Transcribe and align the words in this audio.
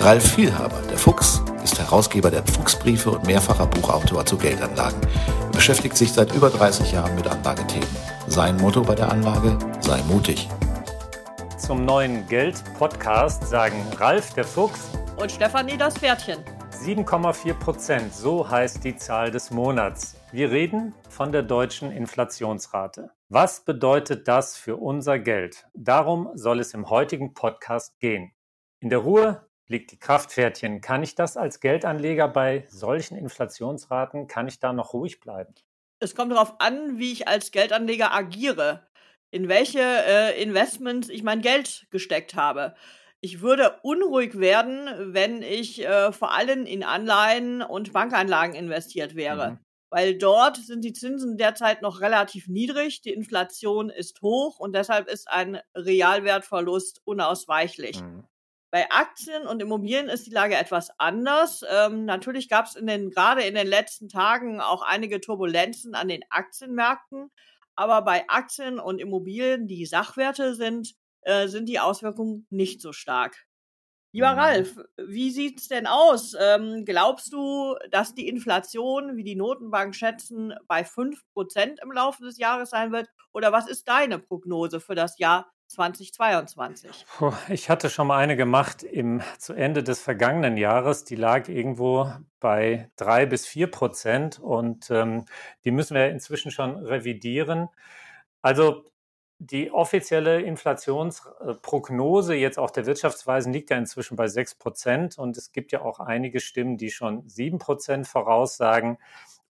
Ralf 0.00 0.34
Vielhaber, 0.34 0.82
der 0.90 0.98
Fuchs, 0.98 1.42
ist 1.64 1.78
Herausgeber 1.78 2.30
der 2.30 2.44
Fuchsbriefe 2.44 3.10
und 3.10 3.26
mehrfacher 3.26 3.66
Buchautor 3.66 4.24
zu 4.24 4.36
Geldanlagen. 4.36 5.00
Er 5.00 5.50
beschäftigt 5.50 5.96
sich 5.96 6.12
seit 6.12 6.32
über 6.34 6.50
30 6.50 6.92
Jahren 6.92 7.14
mit 7.14 7.26
Anlagethemen. 7.26 7.88
Sein 8.28 8.56
Motto 8.58 8.82
bei 8.82 8.94
der 8.94 9.10
Anlage, 9.10 9.58
sei 9.80 10.00
mutig. 10.02 10.48
Zum 11.58 11.84
neuen 11.84 12.26
Geld-Podcast 12.28 13.48
sagen 13.48 13.82
Ralf 13.98 14.34
der 14.34 14.44
Fuchs 14.44 14.90
und 15.16 15.32
Stefanie 15.32 15.78
das 15.78 15.98
Pferdchen. 15.98 16.38
7,4 16.70 17.54
Prozent, 17.54 18.14
so 18.14 18.48
heißt 18.48 18.84
die 18.84 18.96
Zahl 18.96 19.30
des 19.30 19.50
Monats. 19.50 20.16
Wir 20.30 20.50
reden 20.50 20.94
von 21.08 21.32
der 21.32 21.42
deutschen 21.42 21.90
Inflationsrate. 21.90 23.10
Was 23.30 23.64
bedeutet 23.64 24.28
das 24.28 24.56
für 24.56 24.76
unser 24.76 25.18
Geld? 25.18 25.66
Darum 25.74 26.28
soll 26.34 26.60
es 26.60 26.74
im 26.74 26.90
heutigen 26.90 27.32
Podcast 27.32 27.98
gehen. 27.98 28.32
In 28.80 28.90
der 28.90 28.98
Ruhe 28.98 29.45
liegt 29.68 29.92
die 29.92 29.98
Kraftpferdchen. 29.98 30.80
Kann 30.80 31.02
ich 31.02 31.14
das 31.14 31.36
als 31.36 31.60
Geldanleger 31.60 32.28
bei 32.28 32.64
solchen 32.68 33.16
Inflationsraten, 33.16 34.26
kann 34.28 34.48
ich 34.48 34.58
da 34.58 34.72
noch 34.72 34.92
ruhig 34.92 35.20
bleiben? 35.20 35.54
Es 35.98 36.14
kommt 36.14 36.32
darauf 36.32 36.60
an, 36.60 36.98
wie 36.98 37.12
ich 37.12 37.26
als 37.28 37.50
Geldanleger 37.50 38.12
agiere, 38.12 38.86
in 39.30 39.48
welche 39.48 39.80
äh, 39.80 40.42
Investments 40.42 41.08
ich 41.08 41.22
mein 41.22 41.40
Geld 41.40 41.86
gesteckt 41.90 42.34
habe. 42.34 42.74
Ich 43.20 43.40
würde 43.40 43.80
unruhig 43.82 44.38
werden, 44.38 44.88
wenn 45.14 45.42
ich 45.42 45.84
äh, 45.84 46.12
vor 46.12 46.32
allem 46.32 46.66
in 46.66 46.84
Anleihen 46.84 47.62
und 47.62 47.92
Bankanlagen 47.92 48.54
investiert 48.54 49.14
wäre. 49.14 49.52
Mhm. 49.52 49.58
Weil 49.90 50.18
dort 50.18 50.56
sind 50.56 50.84
die 50.84 50.92
Zinsen 50.92 51.38
derzeit 51.38 51.80
noch 51.80 52.00
relativ 52.00 52.48
niedrig, 52.48 53.00
die 53.00 53.12
Inflation 53.12 53.88
ist 53.88 54.20
hoch 54.20 54.58
und 54.58 54.74
deshalb 54.74 55.08
ist 55.08 55.30
ein 55.30 55.60
Realwertverlust 55.74 57.00
unausweichlich. 57.04 58.02
Mhm. 58.02 58.24
Bei 58.76 58.90
Aktien 58.90 59.46
und 59.46 59.62
Immobilien 59.62 60.10
ist 60.10 60.26
die 60.26 60.32
Lage 60.32 60.54
etwas 60.54 60.90
anders. 60.98 61.64
Ähm, 61.66 62.04
natürlich 62.04 62.50
gab 62.50 62.66
es 62.66 62.76
in 62.76 62.86
den, 62.86 63.08
gerade 63.08 63.40
in 63.40 63.54
den 63.54 63.66
letzten 63.66 64.10
Tagen 64.10 64.60
auch 64.60 64.82
einige 64.82 65.18
Turbulenzen 65.18 65.94
an 65.94 66.08
den 66.08 66.22
Aktienmärkten. 66.28 67.30
Aber 67.74 68.02
bei 68.02 68.28
Aktien 68.28 68.78
und 68.78 68.98
Immobilien, 68.98 69.66
die 69.66 69.86
Sachwerte 69.86 70.54
sind, 70.54 70.92
äh, 71.22 71.48
sind 71.48 71.70
die 71.70 71.80
Auswirkungen 71.80 72.46
nicht 72.50 72.82
so 72.82 72.92
stark. 72.92 73.46
Lieber 74.12 74.34
mhm. 74.34 74.38
Ralf, 74.40 74.78
wie 74.98 75.30
sieht 75.30 75.58
es 75.58 75.68
denn 75.68 75.86
aus? 75.86 76.36
Ähm, 76.38 76.84
glaubst 76.84 77.32
du, 77.32 77.76
dass 77.90 78.14
die 78.14 78.28
Inflation, 78.28 79.16
wie 79.16 79.24
die 79.24 79.36
Notenbank 79.36 79.94
schätzen, 79.94 80.52
bei 80.68 80.84
5% 80.84 81.80
im 81.82 81.92
Laufe 81.92 82.22
des 82.24 82.36
Jahres 82.36 82.68
sein 82.68 82.92
wird? 82.92 83.08
Oder 83.32 83.52
was 83.52 83.68
ist 83.68 83.88
deine 83.88 84.18
Prognose 84.18 84.80
für 84.80 84.94
das 84.94 85.18
Jahr 85.18 85.50
2022? 85.68 87.06
Ich 87.48 87.68
hatte 87.70 87.90
schon 87.90 88.06
mal 88.06 88.18
eine 88.18 88.36
gemacht 88.36 88.82
im, 88.82 89.22
zu 89.38 89.52
Ende 89.52 89.82
des 89.82 90.00
vergangenen 90.00 90.56
Jahres. 90.56 91.04
Die 91.04 91.16
lag 91.16 91.48
irgendwo 91.48 92.12
bei 92.40 92.90
drei 92.96 93.26
bis 93.26 93.46
vier 93.46 93.70
Prozent 93.70 94.38
und 94.38 94.90
ähm, 94.90 95.24
die 95.64 95.70
müssen 95.70 95.94
wir 95.94 96.08
inzwischen 96.10 96.50
schon 96.50 96.76
revidieren. 96.76 97.68
Also 98.42 98.84
die 99.38 99.70
offizielle 99.70 100.40
Inflationsprognose 100.40 102.34
jetzt 102.34 102.58
auch 102.58 102.70
der 102.70 102.86
Wirtschaftsweisen 102.86 103.52
liegt 103.52 103.70
ja 103.70 103.76
inzwischen 103.76 104.16
bei 104.16 104.28
sechs 104.28 104.54
Prozent 104.54 105.18
und 105.18 105.36
es 105.36 105.52
gibt 105.52 105.72
ja 105.72 105.82
auch 105.82 106.00
einige 106.00 106.40
Stimmen, 106.40 106.78
die 106.78 106.90
schon 106.90 107.28
sieben 107.28 107.58
Prozent 107.58 108.06
voraussagen. 108.06 108.98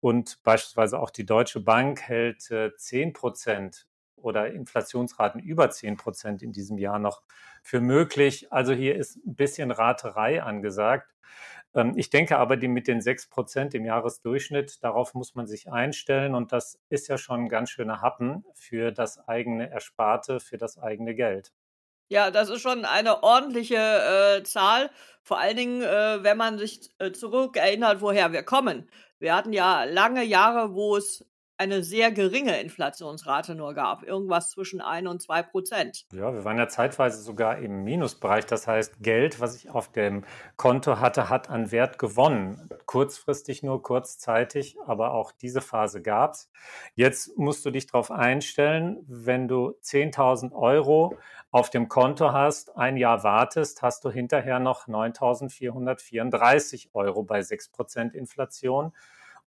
Und 0.00 0.42
beispielsweise 0.42 0.98
auch 1.00 1.10
die 1.10 1.26
Deutsche 1.26 1.60
Bank 1.60 2.02
hält 2.02 2.50
äh, 2.50 2.74
zehn 2.76 3.12
Prozent 3.12 3.86
oder 4.22 4.52
Inflationsraten 4.52 5.40
über 5.40 5.70
10 5.70 5.96
Prozent 5.96 6.42
in 6.42 6.52
diesem 6.52 6.78
Jahr 6.78 6.98
noch 6.98 7.22
für 7.62 7.80
möglich. 7.80 8.52
Also 8.52 8.72
hier 8.72 8.96
ist 8.96 9.16
ein 9.26 9.34
bisschen 9.34 9.70
Raterei 9.70 10.42
angesagt. 10.42 11.12
Ähm, 11.74 11.94
ich 11.96 12.10
denke 12.10 12.38
aber, 12.38 12.56
die 12.56 12.68
mit 12.68 12.88
den 12.88 13.00
6 13.00 13.28
Prozent 13.28 13.74
im 13.74 13.84
Jahresdurchschnitt, 13.84 14.82
darauf 14.82 15.14
muss 15.14 15.34
man 15.34 15.46
sich 15.46 15.70
einstellen. 15.70 16.34
Und 16.34 16.52
das 16.52 16.78
ist 16.88 17.08
ja 17.08 17.18
schon 17.18 17.44
ein 17.44 17.48
ganz 17.48 17.70
schöner 17.70 18.00
Happen 18.00 18.44
für 18.54 18.92
das 18.92 19.28
eigene 19.28 19.70
Ersparte, 19.70 20.40
für 20.40 20.58
das 20.58 20.78
eigene 20.78 21.14
Geld. 21.14 21.52
Ja, 22.08 22.30
das 22.30 22.50
ist 22.50 22.60
schon 22.60 22.84
eine 22.84 23.22
ordentliche 23.22 23.76
äh, 23.76 24.42
Zahl. 24.42 24.90
Vor 25.22 25.38
allen 25.38 25.56
Dingen, 25.56 25.82
äh, 25.82 26.22
wenn 26.22 26.36
man 26.36 26.58
sich 26.58 26.90
äh, 26.98 27.12
zurückerinnert, 27.12 28.02
woher 28.02 28.32
wir 28.32 28.42
kommen. 28.42 28.90
Wir 29.18 29.34
hatten 29.34 29.52
ja 29.52 29.84
lange 29.84 30.22
Jahre, 30.24 30.74
wo 30.74 30.96
es 30.96 31.24
eine 31.62 31.84
sehr 31.84 32.10
geringe 32.10 32.60
Inflationsrate 32.60 33.54
nur 33.54 33.72
gab, 33.72 34.02
irgendwas 34.02 34.50
zwischen 34.50 34.80
1 34.80 35.08
und 35.08 35.22
2 35.22 35.44
Prozent. 35.44 36.06
Ja, 36.12 36.34
wir 36.34 36.44
waren 36.44 36.58
ja 36.58 36.66
zeitweise 36.66 37.22
sogar 37.22 37.58
im 37.58 37.84
Minusbereich. 37.84 38.46
Das 38.46 38.66
heißt, 38.66 39.00
Geld, 39.00 39.40
was 39.40 39.54
ich 39.54 39.70
auf 39.70 39.92
dem 39.92 40.24
Konto 40.56 40.98
hatte, 40.98 41.30
hat 41.30 41.50
an 41.50 41.70
Wert 41.70 42.00
gewonnen. 42.00 42.68
Kurzfristig 42.86 43.62
nur, 43.62 43.80
kurzzeitig, 43.80 44.76
aber 44.86 45.14
auch 45.14 45.30
diese 45.30 45.60
Phase 45.60 46.02
gab 46.02 46.32
es. 46.32 46.50
Jetzt 46.96 47.38
musst 47.38 47.64
du 47.64 47.70
dich 47.70 47.86
darauf 47.86 48.10
einstellen, 48.10 49.04
wenn 49.06 49.46
du 49.46 49.76
10.000 49.82 50.52
Euro 50.52 51.16
auf 51.52 51.70
dem 51.70 51.88
Konto 51.88 52.32
hast, 52.32 52.76
ein 52.76 52.96
Jahr 52.96 53.22
wartest, 53.22 53.82
hast 53.82 54.04
du 54.04 54.10
hinterher 54.10 54.58
noch 54.58 54.88
9.434 54.88 56.88
Euro 56.94 57.22
bei 57.22 57.40
6 57.40 57.68
Prozent 57.68 58.14
Inflation. 58.14 58.92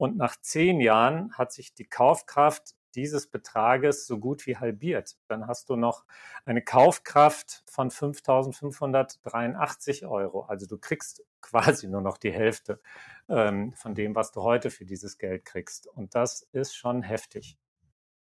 Und 0.01 0.17
nach 0.17 0.35
zehn 0.41 0.81
Jahren 0.81 1.35
hat 1.35 1.53
sich 1.53 1.75
die 1.75 1.85
Kaufkraft 1.85 2.75
dieses 2.95 3.27
Betrages 3.27 4.07
so 4.07 4.19
gut 4.19 4.47
wie 4.47 4.57
halbiert. 4.57 5.19
Dann 5.27 5.47
hast 5.47 5.69
du 5.69 5.77
noch 5.77 6.07
eine 6.47 6.63
Kaufkraft 6.63 7.63
von 7.67 7.91
5.583 7.91 10.09
Euro. 10.09 10.45
Also 10.45 10.67
du 10.67 10.79
kriegst 10.79 11.23
quasi 11.43 11.87
nur 11.87 12.01
noch 12.01 12.17
die 12.17 12.33
Hälfte 12.33 12.81
ähm, 13.29 13.75
von 13.75 13.95
dem, 13.95 14.15
was 14.15 14.33
du 14.33 14.41
heute 14.41 14.71
für 14.71 14.87
dieses 14.87 15.19
Geld 15.19 15.45
kriegst. 15.45 15.87
Und 15.87 16.15
das 16.15 16.49
ist 16.53 16.75
schon 16.75 17.03
heftig. 17.03 17.59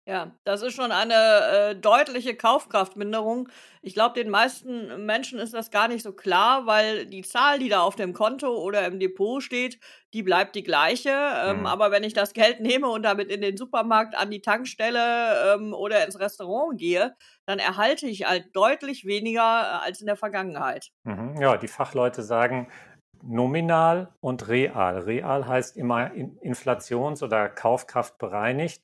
Ja, 0.07 0.31
das 0.45 0.63
ist 0.63 0.75
schon 0.75 0.91
eine 0.91 1.13
äh, 1.13 1.75
deutliche 1.75 2.35
Kaufkraftminderung. 2.35 3.49
Ich 3.83 3.93
glaube, 3.93 4.15
den 4.15 4.31
meisten 4.31 5.05
Menschen 5.05 5.37
ist 5.37 5.53
das 5.53 5.69
gar 5.69 5.87
nicht 5.87 6.01
so 6.01 6.11
klar, 6.11 6.65
weil 6.65 7.05
die 7.05 7.21
Zahl, 7.21 7.59
die 7.59 7.69
da 7.69 7.81
auf 7.81 7.95
dem 7.95 8.13
Konto 8.13 8.47
oder 8.47 8.85
im 8.87 8.99
Depot 8.99 9.43
steht, 9.43 9.79
die 10.13 10.23
bleibt 10.23 10.55
die 10.55 10.63
gleiche. 10.63 11.15
Ähm, 11.45 11.59
mhm. 11.59 11.65
Aber 11.67 11.91
wenn 11.91 12.03
ich 12.03 12.13
das 12.13 12.33
Geld 12.33 12.61
nehme 12.61 12.89
und 12.89 13.03
damit 13.03 13.29
in 13.29 13.41
den 13.41 13.57
Supermarkt, 13.57 14.15
an 14.15 14.31
die 14.31 14.41
Tankstelle 14.41 15.53
ähm, 15.53 15.73
oder 15.73 16.03
ins 16.03 16.19
Restaurant 16.19 16.79
gehe, 16.79 17.15
dann 17.45 17.59
erhalte 17.59 18.07
ich 18.07 18.27
halt 18.27 18.55
deutlich 18.55 19.05
weniger 19.05 19.41
äh, 19.41 19.85
als 19.85 20.01
in 20.01 20.07
der 20.07 20.17
Vergangenheit. 20.17 20.89
Mhm. 21.03 21.39
Ja, 21.39 21.57
die 21.57 21.67
Fachleute 21.67 22.23
sagen, 22.23 22.71
nominal 23.23 24.13
und 24.19 24.47
real. 24.47 24.99
Real 24.99 25.47
heißt 25.47 25.77
immer 25.77 26.11
inflations- 26.11 27.23
oder 27.23 27.49
Kaufkraft 27.49 28.17
bereinigt. 28.17 28.81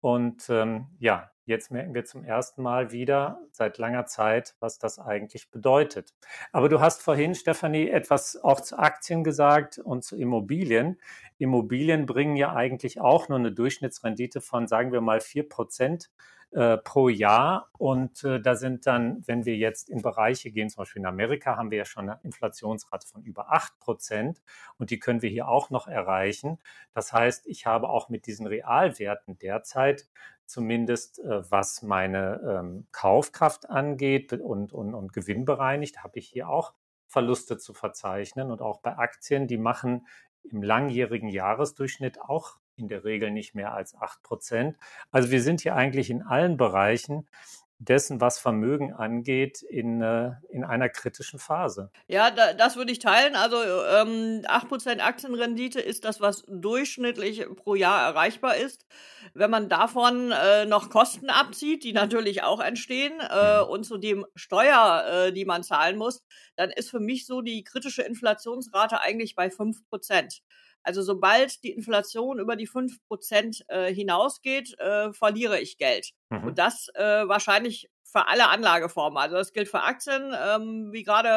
Und 0.00 0.48
ähm, 0.48 0.86
ja, 0.98 1.29
jetzt 1.44 1.70
merken 1.70 1.94
wir 1.94 2.04
zum 2.04 2.24
ersten 2.24 2.62
Mal 2.62 2.92
wieder 2.92 3.40
seit 3.52 3.78
langer 3.78 4.06
Zeit, 4.06 4.54
was 4.60 4.78
das 4.78 4.98
eigentlich 4.98 5.50
bedeutet. 5.50 6.14
Aber 6.52 6.68
du 6.68 6.80
hast 6.80 7.02
vorhin, 7.02 7.34
Stefanie, 7.34 7.88
etwas 7.88 8.36
auch 8.36 8.60
zu 8.60 8.78
Aktien 8.78 9.24
gesagt 9.24 9.78
und 9.78 10.04
zu 10.04 10.16
Immobilien. 10.16 11.00
Immobilien 11.38 12.06
bringen 12.06 12.36
ja 12.36 12.54
eigentlich 12.54 13.00
auch 13.00 13.28
nur 13.28 13.38
eine 13.38 13.52
Durchschnittsrendite 13.52 14.40
von, 14.40 14.66
sagen 14.66 14.92
wir 14.92 15.00
mal, 15.00 15.20
vier 15.20 15.48
Prozent 15.48 16.10
äh, 16.52 16.78
pro 16.78 17.08
Jahr. 17.08 17.70
Und 17.78 18.24
äh, 18.24 18.40
da 18.40 18.56
sind 18.56 18.86
dann, 18.86 19.22
wenn 19.26 19.44
wir 19.44 19.56
jetzt 19.56 19.88
in 19.88 20.02
Bereiche 20.02 20.50
gehen, 20.50 20.68
zum 20.68 20.82
Beispiel 20.82 21.00
in 21.00 21.06
Amerika, 21.06 21.56
haben 21.56 21.70
wir 21.70 21.78
ja 21.78 21.84
schon 21.84 22.10
eine 22.10 22.20
Inflationsrate 22.24 23.06
von 23.06 23.22
über 23.22 23.52
8 23.52 23.78
Prozent 23.78 24.42
und 24.76 24.90
die 24.90 24.98
können 24.98 25.22
wir 25.22 25.30
hier 25.30 25.48
auch 25.48 25.70
noch 25.70 25.86
erreichen. 25.86 26.58
Das 26.92 27.12
heißt, 27.12 27.46
ich 27.46 27.66
habe 27.66 27.88
auch 27.88 28.08
mit 28.08 28.26
diesen 28.26 28.46
Realwerten 28.46 29.38
derzeit 29.38 30.08
zumindest 30.50 31.20
äh, 31.20 31.50
was 31.50 31.82
meine 31.82 32.40
ähm, 32.44 32.86
Kaufkraft 32.92 33.70
angeht 33.70 34.32
und, 34.32 34.72
und, 34.72 34.94
und 34.94 35.12
Gewinn 35.12 35.46
habe 35.48 36.18
ich 36.18 36.28
hier 36.28 36.48
auch 36.48 36.74
Verluste 37.06 37.58
zu 37.58 37.74
verzeichnen. 37.74 38.50
Und 38.50 38.62
auch 38.62 38.80
bei 38.80 38.96
Aktien, 38.96 39.46
die 39.46 39.58
machen 39.58 40.06
im 40.44 40.62
langjährigen 40.62 41.28
Jahresdurchschnitt 41.28 42.20
auch 42.20 42.56
in 42.76 42.88
der 42.88 43.04
Regel 43.04 43.30
nicht 43.30 43.54
mehr 43.54 43.74
als 43.74 43.94
8 43.94 44.22
Prozent. 44.22 44.76
Also 45.10 45.30
wir 45.30 45.42
sind 45.42 45.60
hier 45.60 45.74
eigentlich 45.74 46.10
in 46.10 46.22
allen 46.22 46.56
Bereichen 46.56 47.28
dessen, 47.80 48.20
was 48.20 48.38
Vermögen 48.38 48.92
angeht, 48.92 49.62
in, 49.62 50.02
äh, 50.02 50.32
in 50.50 50.64
einer 50.64 50.90
kritischen 50.90 51.38
Phase. 51.38 51.90
Ja, 52.08 52.30
da, 52.30 52.52
das 52.52 52.76
würde 52.76 52.92
ich 52.92 52.98
teilen. 52.98 53.34
Also 53.34 53.56
ähm, 53.56 54.42
8% 54.44 55.00
Aktienrendite 55.00 55.80
ist 55.80 56.04
das, 56.04 56.20
was 56.20 56.44
durchschnittlich 56.46 57.46
pro 57.56 57.74
Jahr 57.74 58.02
erreichbar 58.02 58.56
ist. 58.56 58.84
Wenn 59.32 59.50
man 59.50 59.70
davon 59.70 60.30
äh, 60.30 60.66
noch 60.66 60.90
Kosten 60.90 61.30
abzieht, 61.30 61.82
die 61.82 61.94
natürlich 61.94 62.42
auch 62.42 62.60
entstehen, 62.60 63.14
äh, 63.20 63.62
und 63.62 63.84
zudem 63.84 64.26
Steuer, 64.34 65.04
äh, 65.06 65.32
die 65.32 65.46
man 65.46 65.62
zahlen 65.62 65.96
muss, 65.96 66.22
dann 66.56 66.70
ist 66.70 66.90
für 66.90 67.00
mich 67.00 67.24
so 67.24 67.40
die 67.40 67.64
kritische 67.64 68.02
Inflationsrate 68.02 69.00
eigentlich 69.00 69.34
bei 69.34 69.48
5%. 69.48 70.42
Also 70.82 71.02
sobald 71.02 71.62
die 71.62 71.72
Inflation 71.72 72.38
über 72.38 72.56
die 72.56 72.68
5% 72.68 73.62
äh, 73.68 73.94
hinausgeht, 73.94 74.78
äh, 74.78 75.12
verliere 75.12 75.60
ich 75.60 75.78
Geld. 75.78 76.10
Mhm. 76.30 76.44
Und 76.44 76.58
das 76.58 76.88
äh, 76.94 77.28
wahrscheinlich 77.28 77.90
für 78.10 78.26
alle 78.28 78.48
Anlageformen. 78.48 79.18
Also 79.18 79.36
das 79.36 79.52
gilt 79.52 79.68
für 79.68 79.82
Aktien, 79.82 80.34
ähm, 80.44 80.92
wie 80.92 81.02
gerade 81.02 81.28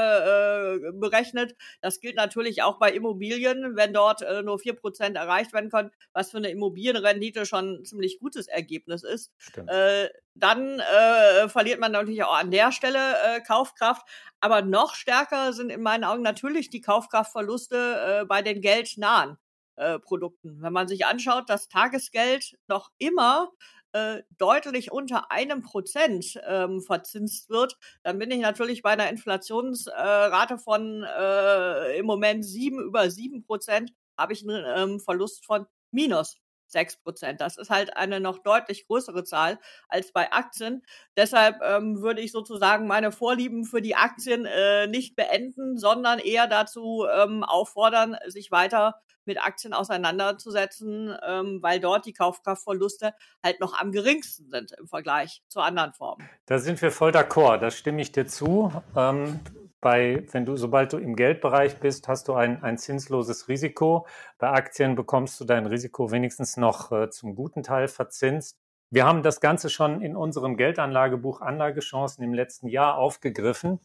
äh, 0.88 0.92
berechnet. 0.94 1.56
Das 1.82 2.00
gilt 2.00 2.16
natürlich 2.16 2.64
auch 2.64 2.80
bei 2.80 2.92
Immobilien, 2.92 3.76
wenn 3.76 3.94
dort 3.94 4.22
äh, 4.22 4.42
nur 4.42 4.60
vier 4.60 4.74
Prozent 4.74 5.16
erreicht 5.16 5.54
werden 5.54 5.70
können, 5.70 5.92
was 6.14 6.32
für 6.32 6.38
eine 6.38 6.50
Immobilienrendite 6.50 7.46
schon 7.46 7.82
ein 7.82 7.86
ziemlich 7.86 8.20
gutes 8.20 8.48
Ergebnis 8.48 9.04
ist. 9.04 9.32
Äh, 9.68 10.10
dann 10.36 10.80
äh, 10.80 11.48
verliert 11.50 11.80
man 11.80 11.92
natürlich 11.92 12.24
auch 12.24 12.36
an 12.36 12.52
der 12.52 12.72
Stelle 12.72 13.16
äh, 13.24 13.42
Kaufkraft. 13.42 14.08
Aber 14.40 14.62
noch 14.62 14.96
stärker 14.96 15.54
sind 15.54 15.70
in 15.70 15.82
meinen 15.82 16.04
Augen 16.04 16.24
natürlich 16.24 16.70
die 16.70 16.82
Kaufkraftverluste 16.82 18.22
äh, 18.22 18.26
bei 18.26 18.42
den 18.42 18.62
geldnahen 18.62 19.38
äh, 19.76 20.00
Produkten. 20.00 20.62
Wenn 20.62 20.74
man 20.74 20.88
sich 20.88 21.06
anschaut, 21.06 21.50
dass 21.50 21.68
Tagesgeld 21.68 22.58
noch 22.68 22.92
immer 22.98 23.52
äh, 23.94 24.24
deutlich 24.38 24.92
unter 24.92 25.32
einem 25.32 25.62
Prozent 25.62 26.40
ähm, 26.46 26.82
verzinst 26.82 27.50
wird, 27.50 27.78
dann 28.04 28.20
bin 28.20 28.32
ich 28.32 28.42
natürlich 28.42 28.82
bei 28.82 28.92
einer 28.92 29.10
Inflationsrate 29.10 30.54
äh, 30.56 30.58
von 30.58 31.04
äh, 31.04 31.98
im 31.98 32.06
Moment 32.06 32.46
sieben 32.46 32.80
über 32.80 33.10
sieben 33.10 33.44
Prozent, 33.44 33.94
habe 34.18 34.34
ich 34.34 34.44
einen 34.44 34.66
ähm, 34.68 35.00
Verlust 35.00 35.46
von 35.46 35.66
minus 35.92 36.43
6 36.74 36.98
Prozent. 36.98 37.40
Das 37.40 37.58
ist 37.58 37.70
halt 37.70 37.96
eine 37.96 38.20
noch 38.20 38.40
deutlich 38.40 38.86
größere 38.88 39.24
Zahl 39.24 39.58
als 39.88 40.12
bei 40.12 40.32
Aktien. 40.34 40.84
Deshalb 41.16 41.62
ähm, 41.64 42.02
würde 42.02 42.22
ich 42.22 42.32
sozusagen 42.34 42.88
meine 42.88 43.12
Vorlieben 43.12 43.64
für 43.64 43.82
die 43.82 43.96
Aktien 43.96 44.46
äh, 44.46 44.88
nicht 44.88 45.16
beenden, 45.16 45.78
sondern 45.78 46.20
eher 46.20 46.48
dazu 46.48 47.06
ähm, 47.12 47.44
auffordern, 47.44 48.18
sich 48.28 48.52
weiter 48.52 49.02
mit 49.26 49.42
Aktien 49.42 49.74
auseinanderzusetzen, 49.74 51.16
ähm, 51.26 51.60
weil 51.62 51.80
dort 51.80 52.06
die 52.06 52.14
Kaufkraftverluste 52.14 53.14
halt 53.42 53.60
noch 53.60 53.74
am 53.80 53.92
geringsten 53.92 54.50
sind 54.50 54.74
im 54.74 54.88
Vergleich 54.88 55.42
zu 55.48 55.62
anderen 55.62 55.94
Formen. 55.94 56.28
Da 56.46 56.60
sind 56.60 56.82
wir 56.82 56.92
voll 56.92 57.12
d'accord, 57.12 57.60
da 57.60 57.72
stimme 57.72 58.02
ich 58.02 58.12
dir 58.12 58.28
zu. 58.28 58.72
Ähm, 58.96 59.40
bei, 59.84 60.26
wenn 60.32 60.46
du, 60.46 60.56
sobald 60.56 60.94
du 60.94 60.98
im 60.98 61.16
Geldbereich 61.16 61.80
bist, 61.80 62.08
hast 62.08 62.28
du 62.28 62.34
ein, 62.34 62.64
ein 62.64 62.80
zinsloses 62.80 63.48
Risiko. 63.48 64.08
Bei 64.40 64.50
Aktien 64.50 64.96
bekommst 64.96 65.40
du 65.40 65.46
dein 65.46 65.68
Risiko 65.68 66.10
wenigstens 66.10 66.58
noch 66.58 66.92
äh, 66.92 67.10
zum 67.10 67.36
guten 67.36 67.62
Teil 67.62 67.88
verzinst. 67.88 68.58
Wir 68.90 69.06
haben 69.06 69.22
das 69.22 69.42
Ganze 69.42 69.70
schon 69.70 70.02
in 70.02 70.16
unserem 70.16 70.58
Geldanlagebuch 70.58 71.42
Anlagechancen 71.42 72.24
im 72.24 72.34
letzten 72.34 72.68
Jahr 72.68 72.98
aufgegriffen 72.98 73.80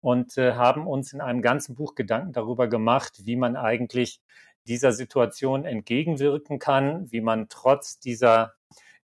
und 0.00 0.36
äh, 0.38 0.54
haben 0.54 0.86
uns 0.86 1.12
in 1.12 1.20
einem 1.20 1.42
ganzen 1.42 1.74
Buch 1.74 1.94
Gedanken 1.94 2.32
darüber 2.32 2.68
gemacht, 2.68 3.20
wie 3.24 3.36
man 3.36 3.56
eigentlich 3.56 4.22
dieser 4.66 4.92
Situation 4.92 5.64
entgegenwirken 5.64 6.58
kann, 6.58 7.10
wie 7.12 7.20
man 7.20 7.48
trotz 7.48 7.98
dieser 7.98 8.54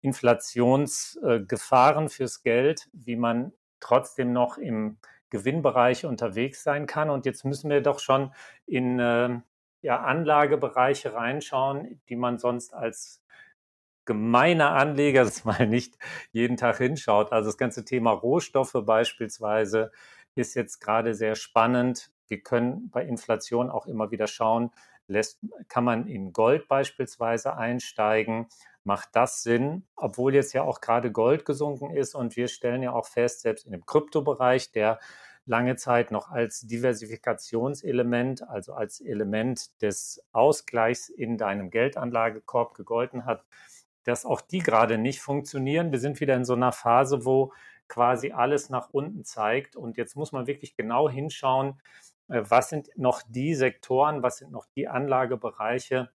Inflationsgefahren 0.01 2.09
fürs 2.09 2.41
Geld, 2.41 2.89
wie 2.94 3.15
man 3.15 3.51
trotzdem 3.79 4.31
noch 4.31 4.57
im 4.57 4.97
Gewinnbereich 5.29 6.06
unterwegs 6.06 6.63
sein 6.63 6.85
kann. 6.85 7.09
Und 7.09 7.25
jetzt 7.25 7.45
müssen 7.45 7.69
wir 7.69 7.81
doch 7.81 8.00
schon 8.00 8.31
in 8.65 9.00
äh, 9.00 9.39
ja, 9.81 10.01
Anlagebereiche 10.01 11.13
reinschauen, 11.13 12.01
die 12.09 12.15
man 12.15 12.38
sonst 12.38 12.74
als 12.74 13.21
gemeiner 14.06 14.71
Anleger 14.71 15.24
das 15.24 15.45
mal 15.45 15.68
nicht 15.68 15.97
jeden 16.31 16.57
Tag 16.57 16.77
hinschaut. 16.77 17.31
Also 17.31 17.50
das 17.50 17.57
ganze 17.57 17.85
Thema 17.85 18.12
Rohstoffe 18.12 18.77
beispielsweise 18.85 19.91
ist 20.35 20.56
jetzt 20.56 20.79
gerade 20.79 21.13
sehr 21.13 21.35
spannend. 21.35 22.12
Wir 22.27 22.41
können 22.41 22.89
bei 22.89 23.03
Inflation 23.03 23.69
auch 23.69 23.85
immer 23.85 24.12
wieder 24.12 24.27
schauen, 24.27 24.71
lässt, 25.07 25.39
kann 25.68 25.83
man 25.83 26.07
in 26.07 26.33
Gold 26.33 26.68
beispielsweise 26.68 27.56
einsteigen? 27.56 28.47
Macht 28.88 29.10
das 29.18 29.44
Sinn, 29.44 29.86
obwohl 29.98 30.34
jetzt 30.34 30.54
ja 30.54 30.63
auch 30.63 30.80
gerade 30.80 31.12
Gold 31.12 31.44
gesunken 31.44 31.92
ist 31.92 32.16
und 32.16 32.38
wir 32.38 32.48
stellen 32.48 32.81
ja 32.81 32.94
auch 32.94 33.06
fest, 33.06 33.42
selbst 33.42 33.66
in 33.66 33.74
dem 33.74 33.86
Kryptobereich, 33.86 34.72
der 34.72 34.98
lange 35.45 35.75
Zeit 35.75 36.10
noch 36.10 36.31
als 36.31 36.62
Diversifikationselement, 36.62 38.48
also 38.48 38.74
als 38.74 39.01
Element 39.01 39.81
des 39.81 40.24
Ausgleichs 40.31 41.10
in 41.10 41.38
deinem 41.38 41.69
Geldanlagekorb 41.69 42.75
gegolten 42.75 43.25
hat, 43.25 43.44
dass 44.06 44.25
auch 44.25 44.39
die 44.39 44.60
gerade 44.60 44.98
nicht 44.98 45.19
funktionieren. 45.19 45.92
Wir 45.92 46.00
sind 46.00 46.22
wieder 46.22 46.36
in 46.36 46.45
so 46.45 46.54
einer 46.54 46.72
Phase, 46.72 47.25
wo 47.25 47.51
quasi 47.90 48.31
alles 48.31 48.69
nach 48.69 48.90
unten 48.92 49.25
zeigt 49.25 49.75
und 49.75 49.98
jetzt 49.98 50.16
muss 50.16 50.31
man 50.31 50.48
wirklich 50.48 50.78
genau 50.78 51.10
hinschauen, 51.10 51.78
äh, 52.30 52.42
was 52.45 52.69
sind 52.69 52.90
noch 52.95 53.22
die 53.28 53.54
Sektoren, 53.54 54.24
was 54.24 54.38
sind 54.38 54.51
noch 54.51 54.66
die 54.78 54.88
Anlagebereiche, 54.88 56.10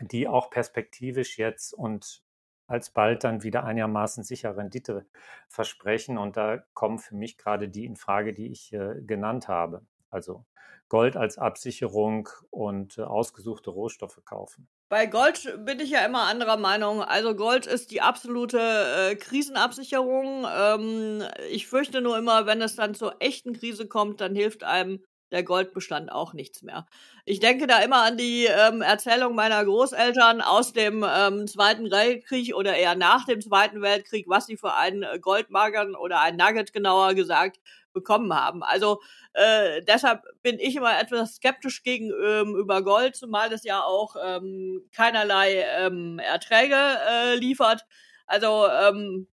die 0.00 0.28
auch 0.28 0.50
perspektivisch 0.50 1.38
jetzt 1.38 1.72
und 1.72 2.22
alsbald 2.66 3.24
dann 3.24 3.42
wieder 3.42 3.64
einigermaßen 3.64 4.24
sicher 4.24 4.56
Rendite 4.56 5.06
versprechen. 5.48 6.18
Und 6.18 6.36
da 6.36 6.64
kommen 6.74 6.98
für 6.98 7.14
mich 7.14 7.36
gerade 7.38 7.68
die 7.68 7.84
in 7.84 7.96
Frage, 7.96 8.32
die 8.32 8.50
ich 8.50 8.72
äh, 8.72 9.00
genannt 9.02 9.48
habe. 9.48 9.84
Also 10.10 10.44
Gold 10.88 11.16
als 11.16 11.38
Absicherung 11.38 12.28
und 12.50 12.98
äh, 12.98 13.02
ausgesuchte 13.02 13.70
Rohstoffe 13.70 14.20
kaufen. 14.24 14.68
Bei 14.90 15.06
Gold 15.06 15.58
bin 15.64 15.80
ich 15.80 15.90
ja 15.90 16.04
immer 16.04 16.24
anderer 16.24 16.58
Meinung. 16.58 17.02
Also 17.02 17.34
Gold 17.34 17.66
ist 17.66 17.90
die 17.90 18.02
absolute 18.02 18.58
äh, 18.58 19.16
Krisenabsicherung. 19.16 20.46
Ähm, 20.54 21.24
ich 21.50 21.66
fürchte 21.66 22.02
nur 22.02 22.18
immer, 22.18 22.44
wenn 22.44 22.60
es 22.60 22.76
dann 22.76 22.94
zur 22.94 23.16
echten 23.20 23.54
Krise 23.54 23.88
kommt, 23.88 24.20
dann 24.20 24.34
hilft 24.34 24.64
einem 24.64 25.02
der 25.32 25.42
Goldbestand 25.42 26.12
auch 26.12 26.34
nichts 26.34 26.62
mehr. 26.62 26.86
Ich 27.24 27.40
denke 27.40 27.66
da 27.66 27.78
immer 27.78 28.02
an 28.02 28.16
die 28.16 28.44
ähm, 28.44 28.82
Erzählung 28.82 29.34
meiner 29.34 29.64
Großeltern 29.64 30.40
aus 30.40 30.72
dem 30.72 31.04
ähm, 31.08 31.46
Zweiten 31.46 31.90
Weltkrieg 31.90 32.54
oder 32.54 32.76
eher 32.76 32.94
nach 32.94 33.24
dem 33.24 33.40
Zweiten 33.40 33.82
Weltkrieg, 33.82 34.26
was 34.28 34.46
sie 34.46 34.56
für 34.56 34.74
einen 34.74 35.02
äh, 35.02 35.18
Goldmagern 35.18 35.96
oder 35.96 36.20
ein 36.20 36.36
Nugget 36.36 36.72
genauer 36.72 37.14
gesagt 37.14 37.58
bekommen 37.92 38.32
haben. 38.34 38.62
Also 38.62 39.00
äh, 39.32 39.82
deshalb 39.82 40.22
bin 40.42 40.58
ich 40.58 40.76
immer 40.76 40.98
etwas 40.98 41.36
skeptisch 41.36 41.82
gegenüber 41.82 42.76
ähm, 42.78 42.84
Gold, 42.84 43.16
zumal 43.16 43.52
es 43.52 43.64
ja 43.64 43.82
auch 43.82 44.16
ähm, 44.22 44.82
keinerlei 44.92 45.64
ähm, 45.78 46.18
Erträge 46.18 46.76
äh, 46.76 47.36
liefert. 47.36 47.86
Also 48.26 48.66
ähm, 48.68 49.26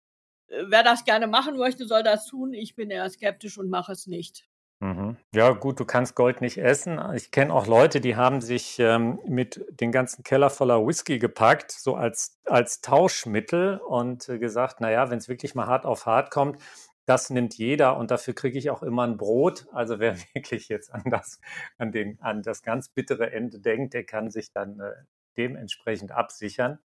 wer 0.47 0.83
das 0.83 1.05
gerne 1.05 1.27
machen 1.27 1.57
möchte, 1.57 1.87
soll 1.87 2.03
das 2.03 2.25
tun. 2.25 2.53
Ich 2.53 2.75
bin 2.75 2.89
eher 2.89 3.09
skeptisch 3.09 3.57
und 3.57 3.69
mache 3.69 3.91
es 3.91 4.07
nicht. 4.07 4.47
Mhm. 4.79 5.17
Ja, 5.33 5.51
gut, 5.51 5.79
du 5.79 5.85
kannst 5.85 6.13
Gold 6.13 6.41
nicht 6.41 6.59
essen. 6.59 7.01
Ich 7.15 7.31
kenne 7.31 7.51
auch 7.51 7.65
Leute, 7.65 7.99
die 7.99 8.15
haben 8.15 8.41
sich 8.41 8.77
ähm, 8.77 9.19
mit 9.25 9.65
den 9.71 9.91
ganzen 9.91 10.23
Keller 10.23 10.51
voller 10.51 10.85
Whisky 10.85 11.17
gepackt, 11.17 11.71
so 11.71 11.95
als, 11.95 12.39
als 12.45 12.81
Tauschmittel 12.81 13.77
und 13.79 14.29
äh, 14.29 14.37
gesagt, 14.37 14.79
naja, 14.79 15.09
wenn 15.09 15.17
es 15.17 15.29
wirklich 15.29 15.55
mal 15.55 15.65
hart 15.65 15.85
auf 15.85 16.05
hart 16.05 16.29
kommt, 16.29 16.61
das 17.05 17.31
nimmt 17.31 17.57
jeder 17.57 17.97
und 17.97 18.11
dafür 18.11 18.35
kriege 18.35 18.59
ich 18.59 18.69
auch 18.69 18.83
immer 18.83 19.07
ein 19.07 19.17
Brot. 19.17 19.65
Also 19.71 19.97
wer 19.99 20.15
wirklich 20.35 20.69
jetzt 20.69 20.93
an 20.93 21.03
das, 21.09 21.39
an 21.79 21.91
den, 21.91 22.21
an 22.21 22.43
das 22.43 22.61
ganz 22.61 22.89
bittere 22.89 23.31
Ende 23.31 23.59
denkt, 23.59 23.95
der 23.95 24.03
kann 24.03 24.29
sich 24.29 24.51
dann 24.51 24.79
äh, 24.79 24.91
dementsprechend 25.37 26.11
absichern 26.11 26.77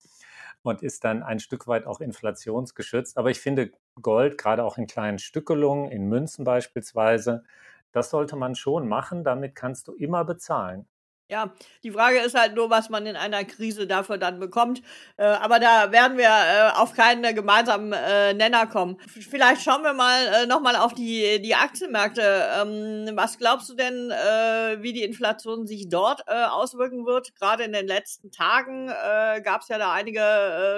und 0.62 0.82
ist 0.82 1.04
dann 1.04 1.23
ein 1.23 1.40
Stück 1.40 1.66
weit 1.66 1.87
auch 1.87 2.00
inflationsgeschützt. 2.00 3.16
Aber 3.18 3.30
ich 3.30 3.40
finde 3.40 3.73
Gold, 4.00 4.38
gerade 4.38 4.64
auch 4.64 4.78
in 4.78 4.87
kleinen 4.87 5.18
Stückelungen, 5.18 5.90
in 5.90 6.09
Münzen 6.09 6.44
beispielsweise, 6.44 7.44
das 7.92 8.11
sollte 8.11 8.37
man 8.37 8.54
schon 8.54 8.88
machen, 8.88 9.25
damit 9.25 9.54
kannst 9.54 9.88
du 9.88 9.94
immer 9.94 10.25
bezahlen. 10.25 10.87
Ja, 11.30 11.52
die 11.84 11.92
Frage 11.92 12.18
ist 12.18 12.37
halt 12.37 12.56
nur, 12.56 12.70
was 12.70 12.90
man 12.90 13.06
in 13.06 13.14
einer 13.14 13.44
Krise 13.44 13.87
dafür 13.87 14.18
dann 14.18 14.40
bekommt. 14.40 14.82
Äh, 15.16 15.26
aber 15.26 15.60
da 15.60 15.92
werden 15.92 16.18
wir 16.18 16.26
äh, 16.26 16.76
auf 16.76 16.92
keinen 16.92 17.32
gemeinsamen 17.37 17.92
äh, 17.92 18.34
Nenner 18.34 18.66
kommen. 18.66 18.96
Vielleicht 19.06 19.62
schauen 19.62 19.84
wir 19.84 19.92
mal 19.92 20.26
äh, 20.26 20.46
nochmal 20.46 20.75
auf 20.75 20.92
die, 20.92 21.40
die 21.40 21.54
Aktienmärkte. 21.54 22.49
Ähm, 22.60 23.10
was 23.14 23.38
glaubst 23.38 23.70
du 23.70 23.75
denn, 23.75 24.10
äh, 24.10 24.82
wie 24.82 24.92
die 24.92 25.04
Inflation 25.04 25.68
sich 25.68 25.88
dort 25.88 26.25
äh, 26.26 26.32
auswirken 26.32 27.06
wird? 27.06 27.32
Gerade 27.37 27.62
in 27.62 27.72
den 27.72 27.87
letzten 27.87 28.32
Tagen 28.32 28.88
äh, 28.88 29.40
gab 29.40 29.60
es 29.60 29.68
ja 29.68 29.78
da 29.78 29.92
einige 29.92 30.20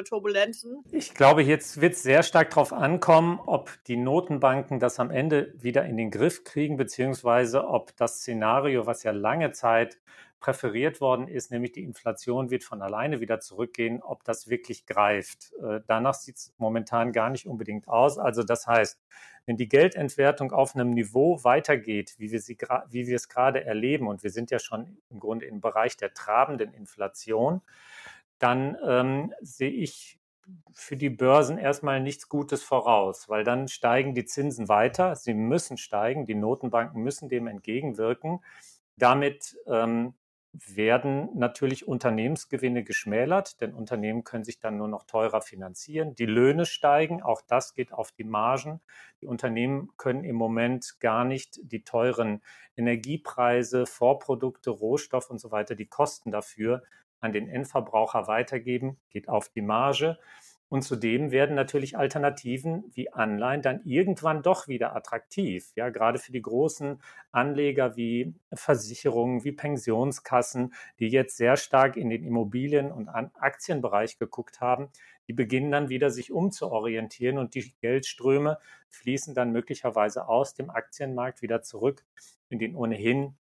äh, 0.00 0.02
Turbulenzen. 0.02 0.84
Ich 0.90 1.14
glaube, 1.14 1.42
jetzt 1.42 1.80
wird 1.80 1.94
es 1.94 2.02
sehr 2.02 2.22
stark 2.22 2.50
darauf 2.50 2.74
ankommen, 2.74 3.40
ob 3.46 3.70
die 3.86 3.96
Notenbanken 3.96 4.80
das 4.80 5.00
am 5.00 5.10
Ende 5.10 5.54
wieder 5.56 5.86
in 5.86 5.96
den 5.96 6.10
Griff 6.10 6.44
kriegen, 6.44 6.76
beziehungsweise 6.76 7.66
ob 7.66 7.96
das 7.96 8.18
Szenario, 8.18 8.84
was 8.86 9.02
ja 9.02 9.12
lange 9.12 9.52
Zeit 9.52 9.96
präferiert 10.42 11.00
worden 11.00 11.28
ist, 11.28 11.50
nämlich 11.50 11.72
die 11.72 11.84
Inflation 11.84 12.50
wird 12.50 12.64
von 12.64 12.82
alleine 12.82 13.20
wieder 13.20 13.40
zurückgehen, 13.40 14.02
ob 14.02 14.24
das 14.24 14.48
wirklich 14.48 14.84
greift. 14.84 15.52
Äh, 15.62 15.80
danach 15.86 16.14
sieht 16.14 16.36
es 16.36 16.54
momentan 16.58 17.12
gar 17.12 17.30
nicht 17.30 17.46
unbedingt 17.46 17.88
aus. 17.88 18.18
Also 18.18 18.42
das 18.42 18.66
heißt, 18.66 19.00
wenn 19.46 19.56
die 19.56 19.68
Geldentwertung 19.68 20.52
auf 20.52 20.74
einem 20.74 20.90
Niveau 20.90 21.42
weitergeht, 21.44 22.14
wie 22.18 22.30
wir, 22.30 22.40
sie, 22.40 22.58
wie 22.90 23.06
wir 23.06 23.16
es 23.16 23.28
gerade 23.28 23.64
erleben, 23.64 24.06
und 24.08 24.22
wir 24.22 24.30
sind 24.30 24.50
ja 24.50 24.58
schon 24.58 24.98
im 25.08 25.20
Grunde 25.20 25.46
im 25.46 25.60
Bereich 25.60 25.96
der 25.96 26.12
trabenden 26.12 26.74
Inflation, 26.74 27.62
dann 28.38 28.76
ähm, 28.84 29.32
sehe 29.40 29.70
ich 29.70 30.18
für 30.72 30.96
die 30.96 31.10
Börsen 31.10 31.58
erstmal 31.58 32.00
nichts 32.00 32.28
Gutes 32.28 32.62
voraus, 32.62 33.28
weil 33.28 33.44
dann 33.44 33.68
steigen 33.68 34.14
die 34.14 34.24
Zinsen 34.24 34.68
weiter. 34.68 35.14
Sie 35.14 35.34
müssen 35.34 35.76
steigen, 35.76 36.26
die 36.26 36.34
Notenbanken 36.34 37.02
müssen 37.02 37.28
dem 37.28 37.46
entgegenwirken. 37.46 38.40
Damit 38.96 39.56
ähm, 39.66 40.14
werden 40.52 41.30
natürlich 41.34 41.88
Unternehmensgewinne 41.88 42.84
geschmälert, 42.84 43.60
denn 43.60 43.72
Unternehmen 43.72 44.22
können 44.22 44.44
sich 44.44 44.58
dann 44.58 44.76
nur 44.76 44.88
noch 44.88 45.04
teurer 45.04 45.40
finanzieren. 45.40 46.14
Die 46.14 46.26
Löhne 46.26 46.66
steigen, 46.66 47.22
auch 47.22 47.40
das 47.40 47.74
geht 47.74 47.92
auf 47.92 48.12
die 48.12 48.24
Margen. 48.24 48.80
Die 49.22 49.26
Unternehmen 49.26 49.90
können 49.96 50.24
im 50.24 50.36
Moment 50.36 51.00
gar 51.00 51.24
nicht 51.24 51.58
die 51.62 51.84
teuren 51.84 52.42
Energiepreise, 52.76 53.86
Vorprodukte, 53.86 54.70
Rohstoff 54.70 55.30
und 55.30 55.38
so 55.38 55.50
weiter, 55.50 55.74
die 55.74 55.86
Kosten 55.86 56.30
dafür 56.30 56.82
an 57.20 57.32
den 57.32 57.48
Endverbraucher 57.48 58.26
weitergeben, 58.26 58.98
geht 59.10 59.28
auf 59.28 59.48
die 59.48 59.62
Marge. 59.62 60.18
Und 60.72 60.80
zudem 60.80 61.32
werden 61.32 61.54
natürlich 61.54 61.98
Alternativen 61.98 62.84
wie 62.94 63.12
Anleihen 63.12 63.60
dann 63.60 63.82
irgendwann 63.84 64.42
doch 64.42 64.68
wieder 64.68 64.96
attraktiv. 64.96 65.70
Ja, 65.76 65.90
gerade 65.90 66.18
für 66.18 66.32
die 66.32 66.40
großen 66.40 67.02
Anleger 67.30 67.94
wie 67.96 68.32
Versicherungen, 68.54 69.44
wie 69.44 69.52
Pensionskassen, 69.52 70.72
die 70.98 71.08
jetzt 71.08 71.36
sehr 71.36 71.58
stark 71.58 71.98
in 71.98 72.08
den 72.08 72.24
Immobilien- 72.24 72.90
und 72.90 73.10
Aktienbereich 73.10 74.18
geguckt 74.18 74.62
haben, 74.62 74.88
die 75.28 75.34
beginnen 75.34 75.70
dann 75.70 75.90
wieder 75.90 76.08
sich 76.08 76.32
umzuorientieren 76.32 77.36
und 77.36 77.54
die 77.54 77.74
Geldströme 77.82 78.56
fließen 78.88 79.34
dann 79.34 79.52
möglicherweise 79.52 80.26
aus 80.26 80.54
dem 80.54 80.70
Aktienmarkt 80.70 81.42
wieder 81.42 81.60
zurück 81.60 82.02
in 82.48 82.58
den 82.58 82.76
ohnehin 82.76 83.36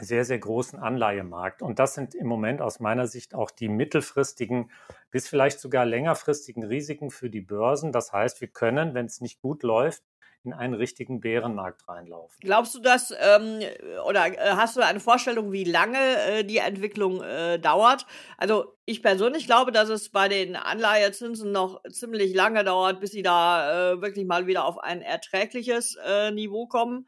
sehr, 0.00 0.24
sehr 0.24 0.38
großen 0.38 0.78
Anleihemarkt. 0.78 1.62
Und 1.62 1.78
das 1.78 1.94
sind 1.94 2.14
im 2.14 2.26
Moment 2.26 2.60
aus 2.60 2.80
meiner 2.80 3.06
Sicht 3.06 3.34
auch 3.34 3.50
die 3.50 3.68
mittelfristigen 3.68 4.70
bis 5.10 5.28
vielleicht 5.28 5.60
sogar 5.60 5.84
längerfristigen 5.84 6.62
Risiken 6.62 7.10
für 7.10 7.30
die 7.30 7.40
Börsen. 7.40 7.92
Das 7.92 8.12
heißt, 8.12 8.40
wir 8.40 8.48
können, 8.48 8.94
wenn 8.94 9.06
es 9.06 9.20
nicht 9.20 9.40
gut 9.40 9.62
läuft, 9.62 10.02
in 10.42 10.54
einen 10.54 10.72
richtigen 10.72 11.20
Bärenmarkt 11.20 11.86
reinlaufen. 11.86 12.38
Glaubst 12.40 12.74
du 12.74 12.80
das 12.80 13.10
ähm, 13.10 13.60
oder 14.06 14.26
äh, 14.26 14.52
hast 14.52 14.76
du 14.76 14.80
eine 14.80 15.00
Vorstellung, 15.00 15.52
wie 15.52 15.64
lange 15.64 15.98
äh, 15.98 16.44
die 16.44 16.58
Entwicklung 16.58 17.22
äh, 17.22 17.58
dauert? 17.58 18.06
Also 18.38 18.74
ich 18.86 19.02
persönlich 19.02 19.44
glaube, 19.44 19.70
dass 19.70 19.90
es 19.90 20.08
bei 20.08 20.28
den 20.28 20.56
Anleihezinsen 20.56 21.52
noch 21.52 21.82
ziemlich 21.90 22.34
lange 22.34 22.64
dauert, 22.64 23.00
bis 23.00 23.10
sie 23.10 23.22
da 23.22 23.92
äh, 23.92 24.00
wirklich 24.00 24.24
mal 24.24 24.46
wieder 24.46 24.64
auf 24.64 24.78
ein 24.78 25.02
erträgliches 25.02 25.98
äh, 26.06 26.30
Niveau 26.30 26.66
kommen. 26.66 27.06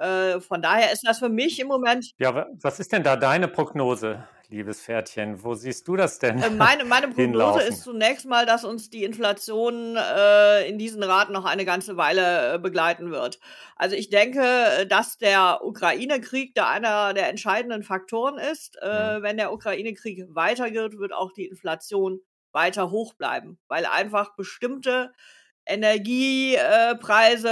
Äh, 0.00 0.40
von 0.40 0.62
daher 0.62 0.92
ist 0.92 1.06
das 1.06 1.18
für 1.18 1.28
mich 1.28 1.60
im 1.60 1.68
Moment. 1.68 2.12
Ja, 2.18 2.46
was 2.62 2.80
ist 2.80 2.90
denn 2.92 3.02
da 3.02 3.16
deine 3.16 3.48
Prognose, 3.48 4.24
liebes 4.48 4.80
Pferdchen? 4.80 5.44
Wo 5.44 5.54
siehst 5.54 5.86
du 5.88 5.96
das 5.96 6.18
denn? 6.18 6.42
Äh, 6.42 6.48
meine, 6.48 6.86
meine 6.86 7.08
Prognose 7.14 7.60
ist 7.60 7.82
zunächst 7.82 8.24
mal, 8.24 8.46
dass 8.46 8.64
uns 8.64 8.88
die 8.88 9.04
Inflation 9.04 9.96
äh, 9.96 10.66
in 10.66 10.78
diesen 10.78 11.02
Raten 11.02 11.34
noch 11.34 11.44
eine 11.44 11.66
ganze 11.66 11.98
Weile 11.98 12.54
äh, 12.54 12.58
begleiten 12.58 13.10
wird. 13.10 13.40
Also 13.76 13.94
ich 13.94 14.08
denke, 14.08 14.40
äh, 14.40 14.86
dass 14.86 15.18
der 15.18 15.60
Ukraine-Krieg 15.62 16.54
da 16.54 16.70
einer 16.70 17.12
der 17.12 17.28
entscheidenden 17.28 17.82
Faktoren 17.82 18.38
ist. 18.38 18.78
Äh, 18.80 19.18
mhm. 19.18 19.22
Wenn 19.22 19.36
der 19.36 19.52
Ukraine-Krieg 19.52 20.28
weitergeht, 20.30 20.98
wird 20.98 21.12
auch 21.12 21.32
die 21.32 21.44
Inflation 21.44 22.20
weiter 22.52 22.90
hoch 22.90 23.12
bleiben, 23.12 23.58
weil 23.68 23.84
einfach 23.84 24.34
bestimmte 24.34 25.12
Energiepreise, 25.70 27.48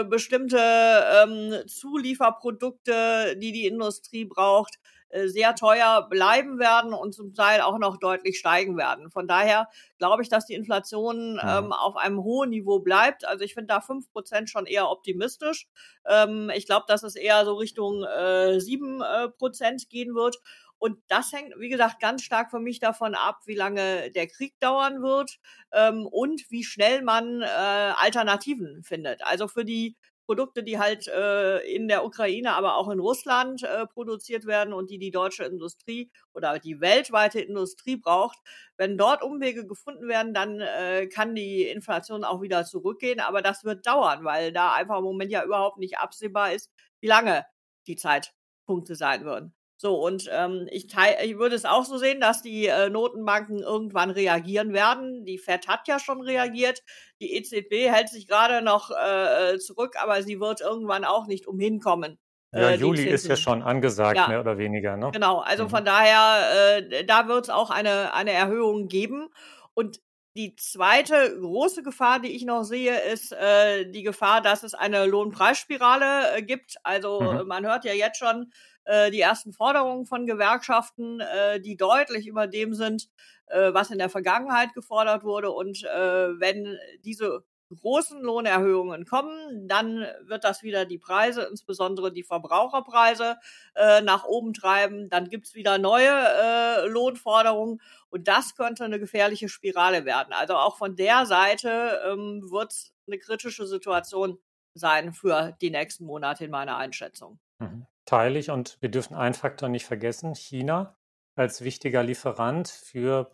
äh, 0.00 0.04
bestimmte 0.04 0.58
ähm, 0.58 1.54
Zulieferprodukte, 1.66 3.36
die 3.36 3.52
die 3.52 3.66
Industrie 3.66 4.24
braucht, 4.24 4.78
äh, 5.14 5.28
sehr 5.28 5.54
teuer 5.54 6.08
bleiben 6.10 6.58
werden 6.58 6.92
und 6.92 7.14
zum 7.14 7.34
Teil 7.34 7.60
auch 7.60 7.78
noch 7.78 7.98
deutlich 7.98 8.36
steigen 8.36 8.76
werden. 8.76 9.12
Von 9.12 9.28
daher 9.28 9.68
glaube 9.98 10.24
ich, 10.24 10.28
dass 10.28 10.46
die 10.46 10.54
Inflation 10.54 11.40
ähm, 11.40 11.72
auf 11.72 11.96
einem 11.96 12.24
hohen 12.24 12.50
Niveau 12.50 12.80
bleibt. 12.80 13.24
Also 13.24 13.44
ich 13.44 13.54
finde 13.54 13.68
da 13.68 13.80
fünf 13.80 14.10
Prozent 14.10 14.50
schon 14.50 14.66
eher 14.66 14.90
optimistisch. 14.90 15.68
Ähm, 16.04 16.50
ich 16.54 16.66
glaube, 16.66 16.86
dass 16.88 17.04
es 17.04 17.14
eher 17.14 17.44
so 17.44 17.54
Richtung 17.54 18.02
äh, 18.02 18.58
sieben 18.58 19.02
äh, 19.02 19.28
Prozent 19.28 19.88
gehen 19.88 20.16
wird. 20.16 20.36
Und 20.78 20.98
das 21.08 21.32
hängt, 21.32 21.54
wie 21.58 21.68
gesagt, 21.68 22.00
ganz 22.00 22.22
stark 22.22 22.50
für 22.50 22.60
mich 22.60 22.78
davon 22.78 23.14
ab, 23.14 23.40
wie 23.46 23.54
lange 23.54 24.10
der 24.10 24.26
Krieg 24.26 24.54
dauern 24.60 25.02
wird 25.02 25.38
ähm, 25.72 26.06
und 26.06 26.42
wie 26.50 26.64
schnell 26.64 27.02
man 27.02 27.42
äh, 27.42 27.46
Alternativen 27.46 28.82
findet. 28.82 29.24
Also 29.24 29.48
für 29.48 29.64
die 29.64 29.96
Produkte, 30.26 30.62
die 30.62 30.78
halt 30.78 31.06
äh, 31.08 31.58
in 31.74 31.86
der 31.88 32.04
Ukraine, 32.04 32.52
aber 32.54 32.76
auch 32.76 32.88
in 32.90 32.98
Russland 32.98 33.62
äh, 33.62 33.86
produziert 33.86 34.46
werden 34.46 34.72
und 34.72 34.90
die 34.90 34.98
die 34.98 35.10
deutsche 35.10 35.44
Industrie 35.44 36.10
oder 36.32 36.58
die 36.58 36.80
weltweite 36.80 37.40
Industrie 37.40 37.96
braucht. 37.96 38.38
Wenn 38.76 38.96
dort 38.96 39.22
Umwege 39.22 39.66
gefunden 39.66 40.08
werden, 40.08 40.32
dann 40.34 40.60
äh, 40.60 41.06
kann 41.08 41.34
die 41.34 41.64
Inflation 41.64 42.24
auch 42.24 42.40
wieder 42.40 42.64
zurückgehen. 42.64 43.20
Aber 43.20 43.42
das 43.42 43.64
wird 43.64 43.86
dauern, 43.86 44.24
weil 44.24 44.52
da 44.52 44.72
einfach 44.72 44.98
im 44.98 45.04
Moment 45.04 45.30
ja 45.30 45.44
überhaupt 45.44 45.78
nicht 45.78 45.98
absehbar 45.98 46.52
ist, 46.52 46.70
wie 47.00 47.06
lange 47.08 47.44
die 47.86 47.96
Zeitpunkte 47.96 48.96
sein 48.96 49.24
würden. 49.24 49.54
So, 49.76 49.96
und 49.96 50.28
ähm, 50.32 50.68
ich, 50.70 50.86
teil, 50.86 51.16
ich 51.24 51.36
würde 51.36 51.56
es 51.56 51.64
auch 51.64 51.84
so 51.84 51.98
sehen, 51.98 52.20
dass 52.20 52.42
die 52.42 52.66
äh, 52.66 52.88
Notenbanken 52.90 53.58
irgendwann 53.58 54.10
reagieren 54.10 54.72
werden. 54.72 55.24
Die 55.24 55.38
Fed 55.38 55.66
hat 55.66 55.88
ja 55.88 55.98
schon 55.98 56.20
reagiert. 56.20 56.82
Die 57.20 57.34
EZB 57.34 57.90
hält 57.90 58.08
sich 58.08 58.26
gerade 58.28 58.64
noch 58.64 58.90
äh, 58.90 59.58
zurück, 59.58 59.94
aber 60.00 60.22
sie 60.22 60.40
wird 60.40 60.60
irgendwann 60.60 61.04
auch 61.04 61.26
nicht 61.26 61.46
umhin 61.46 61.80
kommen. 61.80 62.18
Ja, 62.52 62.70
äh, 62.70 62.76
Juli 62.76 63.04
ist 63.04 63.26
ja 63.26 63.36
schon 63.36 63.62
angesagt, 63.62 64.16
ja. 64.16 64.28
mehr 64.28 64.40
oder 64.40 64.58
weniger. 64.58 64.96
Ne? 64.96 65.10
Genau, 65.12 65.40
also 65.40 65.64
mhm. 65.64 65.70
von 65.70 65.84
daher, 65.84 66.78
äh, 66.78 67.04
da 67.04 67.26
wird 67.26 67.44
es 67.44 67.50
auch 67.50 67.70
eine, 67.70 68.14
eine 68.14 68.30
Erhöhung 68.30 68.86
geben. 68.86 69.28
Und 69.74 70.00
die 70.36 70.56
zweite 70.56 71.36
große 71.38 71.82
Gefahr, 71.82 72.20
die 72.20 72.34
ich 72.34 72.44
noch 72.44 72.64
sehe, 72.64 72.98
ist 73.12 73.32
äh, 73.32 73.88
die 73.90 74.02
Gefahr, 74.02 74.40
dass 74.40 74.62
es 74.62 74.74
eine 74.74 75.06
Lohnpreisspirale 75.06 76.36
äh, 76.36 76.42
gibt. 76.42 76.76
Also 76.82 77.20
mhm. 77.20 77.48
man 77.48 77.64
hört 77.64 77.84
ja 77.84 77.92
jetzt 77.92 78.18
schon, 78.18 78.52
äh, 78.84 79.10
die 79.10 79.20
ersten 79.20 79.52
Forderungen 79.52 80.06
von 80.06 80.26
Gewerkschaften, 80.26 81.20
äh, 81.20 81.60
die 81.60 81.76
deutlich 81.76 82.26
über 82.26 82.46
dem 82.46 82.74
sind, 82.74 83.08
äh, 83.46 83.72
was 83.72 83.90
in 83.90 83.98
der 83.98 84.10
Vergangenheit 84.10 84.74
gefordert 84.74 85.24
wurde. 85.24 85.50
Und 85.50 85.84
äh, 85.84 86.40
wenn 86.40 86.78
diese 87.04 87.44
großen 87.74 88.20
Lohnerhöhungen 88.22 89.04
kommen, 89.04 89.66
dann 89.68 90.06
wird 90.22 90.44
das 90.44 90.62
wieder 90.62 90.84
die 90.84 90.98
Preise, 90.98 91.42
insbesondere 91.50 92.12
die 92.12 92.22
Verbraucherpreise, 92.22 93.36
äh, 93.74 94.00
nach 94.02 94.24
oben 94.24 94.52
treiben. 94.52 95.08
Dann 95.08 95.28
gibt's 95.28 95.54
wieder 95.54 95.78
neue 95.78 96.10
äh, 96.10 96.86
Lohnforderungen 96.86 97.80
und 98.10 98.28
das 98.28 98.54
könnte 98.54 98.84
eine 98.84 99.00
gefährliche 99.00 99.48
Spirale 99.48 100.04
werden. 100.04 100.32
Also 100.32 100.54
auch 100.54 100.76
von 100.76 100.96
der 100.96 101.26
Seite 101.26 102.00
ähm, 102.06 102.50
wird 102.50 102.92
eine 103.06 103.18
kritische 103.18 103.66
Situation 103.66 104.38
sein 104.74 105.12
für 105.12 105.56
die 105.60 105.70
nächsten 105.70 106.04
Monate 106.04 106.44
in 106.44 106.50
meiner 106.50 106.76
Einschätzung. 106.76 107.38
Mhm 107.58 107.86
teile 108.04 108.38
ich. 108.38 108.50
Und 108.50 108.78
wir 108.80 108.90
dürfen 108.90 109.14
einen 109.14 109.34
Faktor 109.34 109.68
nicht 109.68 109.86
vergessen, 109.86 110.34
China 110.34 110.96
als 111.36 111.64
wichtiger 111.64 112.02
Lieferant 112.02 112.68
für 112.68 113.30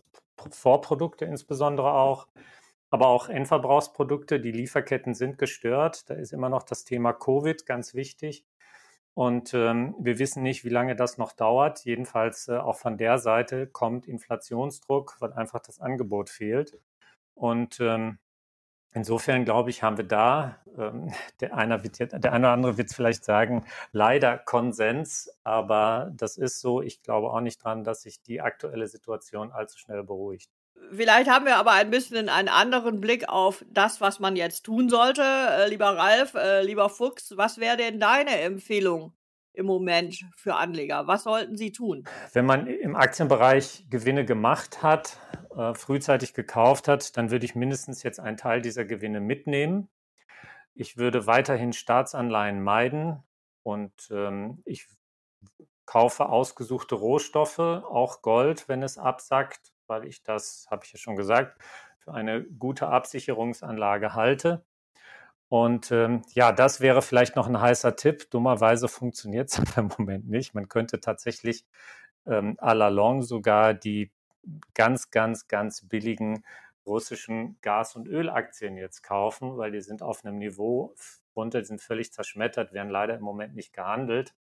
Vorprodukte 0.50 1.26
insbesondere 1.26 1.92
auch, 1.92 2.28
aber 2.90 3.08
auch 3.08 3.28
Endverbrauchsprodukte. 3.28 4.40
Die 4.40 4.52
Lieferketten 4.52 5.14
sind 5.14 5.38
gestört. 5.38 6.08
Da 6.08 6.14
ist 6.14 6.32
immer 6.32 6.48
noch 6.48 6.62
das 6.62 6.84
Thema 6.84 7.12
Covid 7.12 7.66
ganz 7.66 7.94
wichtig. 7.94 8.46
Und 9.14 9.52
ähm, 9.54 9.94
wir 9.98 10.18
wissen 10.18 10.42
nicht, 10.42 10.64
wie 10.64 10.70
lange 10.70 10.96
das 10.96 11.18
noch 11.18 11.32
dauert. 11.32 11.84
Jedenfalls 11.84 12.48
äh, 12.48 12.56
auch 12.56 12.76
von 12.76 12.96
der 12.96 13.18
Seite 13.18 13.66
kommt 13.66 14.06
Inflationsdruck, 14.06 15.16
weil 15.20 15.32
einfach 15.32 15.60
das 15.60 15.80
Angebot 15.80 16.30
fehlt. 16.30 16.78
Und 17.34 17.80
ähm, 17.80 18.18
Insofern 18.92 19.44
glaube 19.44 19.70
ich, 19.70 19.82
haben 19.82 19.96
wir 19.98 20.04
da, 20.04 20.56
ähm, 20.76 21.12
der, 21.40 21.54
eine 21.54 21.84
wird 21.84 22.00
der 22.00 22.32
eine 22.32 22.46
oder 22.46 22.52
andere 22.52 22.76
wird 22.76 22.88
es 22.88 22.96
vielleicht 22.96 23.24
sagen, 23.24 23.64
leider 23.92 24.36
Konsens, 24.36 25.30
aber 25.44 26.10
das 26.16 26.36
ist 26.36 26.60
so. 26.60 26.82
Ich 26.82 27.02
glaube 27.02 27.30
auch 27.30 27.40
nicht 27.40 27.62
dran, 27.62 27.84
dass 27.84 28.02
sich 28.02 28.20
die 28.22 28.40
aktuelle 28.40 28.88
Situation 28.88 29.52
allzu 29.52 29.78
schnell 29.78 30.02
beruhigt. 30.02 30.50
Vielleicht 30.92 31.30
haben 31.30 31.44
wir 31.44 31.56
aber 31.56 31.72
ein 31.72 31.90
bisschen 31.90 32.28
einen 32.28 32.48
anderen 32.48 33.00
Blick 33.00 33.28
auf 33.28 33.64
das, 33.70 34.00
was 34.00 34.18
man 34.18 34.34
jetzt 34.34 34.62
tun 34.62 34.88
sollte. 34.88 35.22
Äh, 35.22 35.68
lieber 35.68 35.96
Ralf, 35.96 36.34
äh, 36.34 36.62
lieber 36.62 36.88
Fuchs, 36.88 37.36
was 37.36 37.58
wäre 37.58 37.76
denn 37.76 38.00
deine 38.00 38.40
Empfehlung 38.40 39.12
im 39.52 39.66
Moment 39.66 40.24
für 40.36 40.54
Anleger? 40.54 41.06
Was 41.06 41.24
sollten 41.24 41.56
sie 41.56 41.72
tun? 41.72 42.04
Wenn 42.32 42.46
man 42.46 42.66
im 42.66 42.96
Aktienbereich 42.96 43.86
Gewinne 43.90 44.24
gemacht 44.24 44.82
hat, 44.82 45.18
äh, 45.56 45.74
frühzeitig 45.74 46.34
gekauft 46.34 46.88
hat, 46.88 47.16
dann 47.16 47.30
würde 47.30 47.44
ich 47.44 47.54
mindestens 47.54 48.02
jetzt 48.02 48.20
einen 48.20 48.36
Teil 48.36 48.60
dieser 48.60 48.84
Gewinne 48.84 49.20
mitnehmen. 49.20 49.88
Ich 50.74 50.96
würde 50.96 51.26
weiterhin 51.26 51.72
Staatsanleihen 51.72 52.62
meiden 52.62 53.22
und 53.62 53.92
ähm, 54.10 54.62
ich 54.64 54.86
kaufe 55.84 56.28
ausgesuchte 56.28 56.94
Rohstoffe, 56.94 57.58
auch 57.58 58.22
Gold, 58.22 58.68
wenn 58.68 58.82
es 58.82 58.96
absackt, 58.96 59.72
weil 59.88 60.04
ich 60.04 60.22
das, 60.22 60.66
habe 60.70 60.84
ich 60.84 60.92
ja 60.92 60.98
schon 60.98 61.16
gesagt, 61.16 61.60
für 61.98 62.14
eine 62.14 62.44
gute 62.44 62.86
Absicherungsanlage 62.86 64.14
halte. 64.14 64.64
Und 65.50 65.90
ähm, 65.90 66.22
ja, 66.32 66.52
das 66.52 66.80
wäre 66.80 67.02
vielleicht 67.02 67.34
noch 67.34 67.48
ein 67.48 67.60
heißer 67.60 67.96
Tipp. 67.96 68.30
Dummerweise 68.30 68.86
funktioniert 68.86 69.48
es 69.50 69.58
im 69.76 69.90
Moment 69.98 70.28
nicht. 70.28 70.54
Man 70.54 70.68
könnte 70.68 71.00
tatsächlich 71.00 71.64
ähm, 72.24 72.56
à 72.60 72.72
la 72.72 72.86
longue 72.86 73.24
sogar 73.24 73.74
die 73.74 74.12
ganz, 74.74 75.10
ganz, 75.10 75.48
ganz 75.48 75.82
billigen 75.88 76.44
russischen 76.86 77.60
Gas- 77.62 77.96
und 77.96 78.06
Ölaktien 78.06 78.76
jetzt 78.76 79.02
kaufen, 79.02 79.58
weil 79.58 79.72
die 79.72 79.80
sind 79.80 80.02
auf 80.02 80.24
einem 80.24 80.38
Niveau 80.38 80.94
runter, 81.34 81.64
sind 81.64 81.82
völlig 81.82 82.12
zerschmettert, 82.12 82.72
werden 82.72 82.88
leider 82.88 83.16
im 83.16 83.22
Moment 83.22 83.56
nicht 83.56 83.72
gehandelt. 83.72 84.36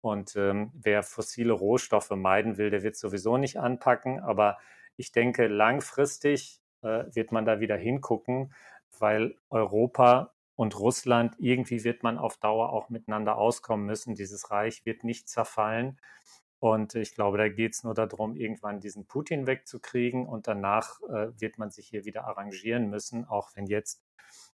Und 0.00 0.36
ähm, 0.36 0.70
wer 0.74 1.02
fossile 1.02 1.54
Rohstoffe 1.54 2.10
meiden 2.10 2.56
will, 2.56 2.70
der 2.70 2.84
wird 2.84 2.94
sowieso 2.94 3.36
nicht 3.36 3.58
anpacken. 3.58 4.20
Aber 4.20 4.58
ich 4.96 5.10
denke, 5.10 5.48
langfristig 5.48 6.60
äh, 6.82 7.04
wird 7.12 7.32
man 7.32 7.44
da 7.44 7.58
wieder 7.58 7.76
hingucken, 7.76 8.54
weil 9.00 9.34
Europa 9.50 10.32
und 10.54 10.78
Russland, 10.78 11.34
irgendwie 11.38 11.84
wird 11.84 12.02
man 12.02 12.18
auf 12.18 12.36
Dauer 12.36 12.72
auch 12.72 12.88
miteinander 12.88 13.36
auskommen 13.36 13.86
müssen. 13.86 14.14
Dieses 14.14 14.50
Reich 14.50 14.84
wird 14.84 15.04
nicht 15.04 15.28
zerfallen. 15.28 15.98
Und 16.58 16.94
ich 16.94 17.14
glaube, 17.14 17.38
da 17.38 17.48
geht 17.48 17.74
es 17.74 17.82
nur 17.82 17.94
darum, 17.94 18.36
irgendwann 18.36 18.78
diesen 18.78 19.06
Putin 19.06 19.48
wegzukriegen 19.48 20.26
und 20.28 20.46
danach 20.46 21.00
äh, 21.02 21.28
wird 21.40 21.58
man 21.58 21.70
sich 21.70 21.88
hier 21.88 22.04
wieder 22.04 22.24
arrangieren 22.24 22.88
müssen, 22.88 23.24
auch 23.24 23.50
wenn 23.56 23.66
jetzt 23.66 24.00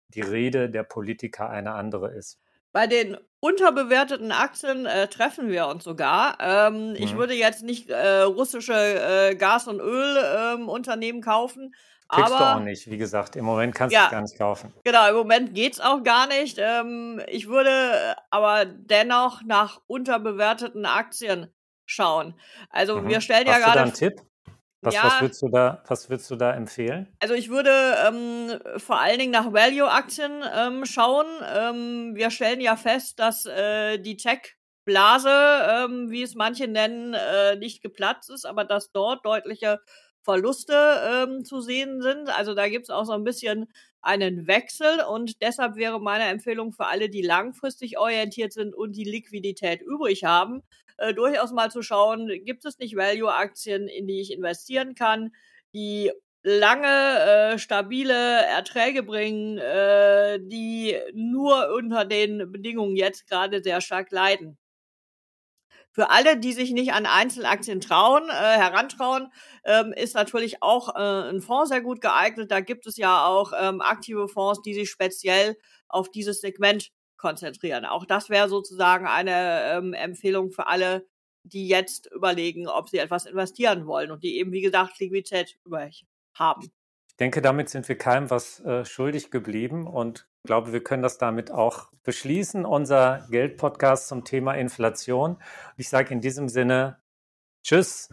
die 0.09 0.21
Rede 0.21 0.69
der 0.69 0.83
Politiker 0.83 1.49
eine 1.49 1.75
andere 1.75 2.13
ist. 2.13 2.41
Bei 2.73 2.87
den 2.87 3.19
unterbewerteten 3.41 4.33
Aktien 4.33 4.87
äh, 4.87 5.07
treffen 5.07 5.49
wir 5.49 5.67
uns 5.69 5.85
sogar. 5.85 6.39
Ähm, 6.41 6.91
mhm. 6.91 6.97
Ich 6.97 7.17
würde 7.17 7.35
jetzt 7.35 7.63
nicht 7.63 7.91
äh, 7.91 8.23
russische 8.23 8.73
äh, 8.73 9.35
Gas- 9.37 9.69
und 9.69 9.79
Ölunternehmen 9.79 11.21
ähm, 11.21 11.25
kaufen, 11.25 11.75
Kriegst 12.13 12.31
aber, 12.31 12.45
du 12.45 12.57
auch 12.57 12.65
nicht, 12.65 12.91
wie 12.91 12.99
gesagt. 12.99 13.37
Im 13.37 13.47
Moment 13.47 13.75
kannst 13.75 13.95
ja, 13.95 14.01
du 14.01 14.07
es 14.07 14.11
gar 14.11 14.21
nicht 14.21 14.39
kaufen. 14.39 14.75
Genau, 14.85 15.09
im 15.09 15.15
Moment 15.15 15.55
geht 15.55 15.73
es 15.73 15.81
auch 15.81 16.03
gar 16.03 16.27
nicht. 16.27 16.59
Ähm, 16.61 17.23
ich 17.27 17.49
würde 17.49 18.17
aber 18.31 18.67
dennoch 18.67 19.43
nach 19.47 19.81
unterbewerteten 19.87 20.85
Aktien 20.85 21.51
schauen. 21.87 22.39
Also 22.69 23.01
mhm. 23.01 23.09
wir 23.09 23.23
stellen 23.23 23.49
Hast 23.49 23.61
ja 23.61 23.65
gerade. 23.65 23.73
Du 23.73 23.79
da 23.79 23.83
einen 23.85 23.95
Tipp? 23.95 24.21
Was, 24.83 24.95
ja, 24.95 25.05
was, 25.05 25.21
würdest 25.23 25.43
du 25.43 25.49
da, 25.49 25.83
was 25.87 26.11
würdest 26.11 26.31
du 26.31 26.37
da 26.37 26.53
empfehlen? 26.53 27.17
Also 27.21 27.35
ich 27.35 27.49
würde 27.49 27.71
ähm, 28.07 28.61
vor 28.79 29.01
allen 29.01 29.19
Dingen 29.19 29.33
nach 29.33 29.53
Value-Aktien 29.53 30.43
ähm, 30.55 30.85
schauen. 30.85 31.27
Ähm, 31.55 32.15
wir 32.15 32.31
stellen 32.31 32.61
ja 32.61 32.77
fest, 32.77 33.21
dass 33.21 33.47
äh, 33.47 33.99
die 33.99 34.19
Tech-Blase, 34.19 35.31
ähm, 35.31 36.11
wie 36.11 36.23
es 36.23 36.35
manche 36.35 36.67
nennen, 36.67 37.15
äh, 37.15 37.57
nicht 37.57 37.81
geplatzt 37.81 38.29
ist, 38.29 38.45
aber 38.45 38.65
dass 38.65 38.91
dort 38.91 39.25
deutliche 39.25 39.79
Verluste 40.23 40.75
ähm, 41.29 41.45
zu 41.45 41.61
sehen 41.61 42.01
sind. 42.03 42.29
Also 42.37 42.55
da 42.55 42.69
gibt 42.69 42.85
es 42.85 42.91
auch 42.91 43.05
so 43.05 43.13
ein 43.13 43.25
bisschen 43.25 43.67
einen 44.01 44.47
Wechsel 44.47 45.01
und 45.09 45.41
deshalb 45.43 45.77
wäre 45.77 46.01
meine 46.01 46.25
Empfehlung 46.25 46.73
für 46.73 46.87
alle, 46.87 47.09
die 47.09 47.23
langfristig 47.23 47.99
orientiert 47.99 48.53
sind 48.53 48.75
und 48.75 48.97
die 48.97 49.05
Liquidität 49.05 49.81
übrig 49.83 50.25
haben, 50.25 50.63
äh, 50.99 51.15
durchaus 51.15 51.53
mal 51.53 51.71
zu 51.71 51.83
schauen, 51.83 52.29
gibt 52.45 52.65
es 52.65 52.79
nicht 52.79 52.97
Value-Aktien, 52.97 53.89
in 53.89 54.07
die 54.07 54.21
ich 54.21 54.33
investieren 54.33 54.95
kann, 54.95 55.33
die 55.75 56.11
lange 56.43 57.55
äh, 57.55 57.59
stabile 57.59 58.43
Erträge 58.43 59.03
bringen, 59.03 59.59
äh, 59.59 60.41
die 60.43 60.97
nur 61.15 61.73
unter 61.75 62.05
den 62.05 62.51
Bedingungen 62.51 62.97
jetzt 62.97 63.29
gerade 63.29 63.63
sehr 63.63 63.81
stark 63.81 64.11
leiden. 64.11 64.59
Für 65.93 66.11
alle, 66.11 66.39
die 66.39 66.53
sich 66.55 66.73
nicht 66.73 66.93
an 66.95 67.05
Einzelaktien 67.05 67.81
trauen, 67.81 68.29
äh, 68.31 68.33
herantrauen, 68.33 69.31
ähm, 69.65 69.93
ist 69.93 70.15
natürlich 70.15 70.63
auch 70.63 70.95
äh, 70.95 71.31
ein 71.31 71.43
Fonds 71.43 71.69
sehr 71.69 71.83
gut 71.83 72.01
geeignet. 72.01 72.51
Da 72.51 72.61
gibt 72.61 72.87
es 72.87 72.97
ja 72.97 73.27
auch 73.27 73.53
ähm, 73.59 73.83
aktive 73.83 74.27
Fonds, 74.27 74.63
die 74.63 74.73
sich 74.73 74.91
speziell 74.91 75.57
auf 75.89 76.11
dieses 76.11 76.41
Segment 76.41 76.89
konzentrieren. 77.19 77.85
Auch 77.85 78.07
das 78.07 78.31
wäre 78.31 78.49
sozusagen 78.49 79.07
eine 79.07 79.65
ähm, 79.71 79.93
Empfehlung 79.93 80.51
für 80.51 80.67
alle, 80.67 81.07
die 81.45 81.69
jetzt 81.69 82.11
überlegen, 82.11 82.69
ob 82.69 82.89
sie 82.89 82.99
etwas 82.99 83.27
investieren 83.27 83.87
wollen 83.87 84.11
und 84.11 84.23
die 84.23 84.39
eben, 84.39 84.53
wie 84.53 84.63
gesagt, 84.63 84.99
Liquidität 84.99 85.59
über 85.65 85.89
haben. 86.35 86.73
Ich 87.23 87.25
denke, 87.25 87.41
damit 87.41 87.69
sind 87.69 87.89
wir 87.89 87.97
keinem 87.97 88.31
was 88.31 88.59
äh, 88.65 88.85
schuldig 88.85 89.31
geblieben 89.31 89.87
und 89.87 90.27
glaube, 90.45 90.73
wir 90.73 90.83
können 90.83 91.05
das 91.05 91.19
damit 91.19 91.53
auch 91.53 91.87
beschließen, 92.03 92.65
unser 92.65 93.29
Geldpodcast 93.31 94.09
zum 94.09 94.25
Thema 94.25 94.55
Inflation. 94.55 95.37
Ich 95.77 95.89
sage 95.89 96.13
in 96.13 96.21
diesem 96.21 96.49
Sinne, 96.49 96.99
tschüss, 97.63 98.09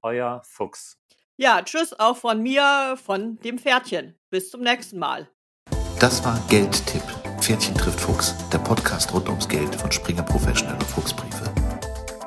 euer 0.00 0.42
Fuchs. 0.44 0.96
Ja, 1.36 1.60
tschüss 1.62 1.98
auch 1.98 2.16
von 2.16 2.40
mir, 2.40 2.96
von 3.04 3.36
dem 3.40 3.58
Pferdchen. 3.58 4.14
Bis 4.30 4.52
zum 4.52 4.60
nächsten 4.60 5.00
Mal. 5.00 5.28
Das 5.98 6.24
war 6.24 6.40
Geldtipp. 6.48 7.02
Pferdchen 7.40 7.74
trifft 7.74 7.98
Fuchs, 7.98 8.32
der 8.52 8.58
Podcast 8.58 9.12
rund 9.12 9.28
ums 9.28 9.48
Geld 9.48 9.74
von 9.74 9.90
Springer 9.90 10.22
Professional 10.22 10.74
und 10.74 10.84
Fuchsbriefe. 10.84 11.52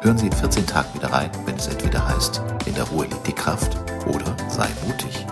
Hören 0.02 0.18
Sie 0.18 0.26
in 0.26 0.34
14 0.34 0.68
Tagen 0.68 0.94
wieder 0.96 1.14
rein, 1.14 1.32
wenn 1.46 1.56
es 1.56 1.68
entweder 1.68 2.06
heißt, 2.06 2.42
in 2.66 2.76
der 2.76 2.84
Ruhe 2.84 3.06
liegt 3.06 3.26
die 3.26 3.32
Kraft 3.32 3.78
oder 4.06 4.36
sei 4.50 4.68
mutig. 4.86 5.26